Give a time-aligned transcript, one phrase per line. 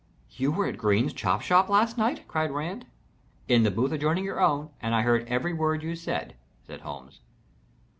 [0.31, 2.87] "You were at Green's chop house last night?" cried Rand.
[3.47, 6.33] "In the booth adjoining your own, and I heard every word you said,"
[6.65, 7.19] said Holmes.